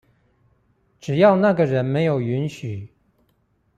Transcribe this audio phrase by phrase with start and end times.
[0.99, 2.89] 只要那個人沒有允許